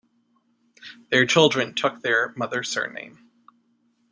[1.11, 3.29] Their children took their mother's surname.